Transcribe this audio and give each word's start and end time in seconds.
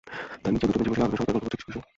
তার 0.41 0.51
নিচেই 0.53 0.69
দুটি 0.71 0.77
বেঞ্চ 0.91 0.91
বসিয়ে 0.91 1.03
আগুনের 1.05 1.19
সময়কার 1.19 1.33
গল্প 1.35 1.43
করছে 1.43 1.55
কিছু 1.59 1.65
কিশোর। 1.69 1.83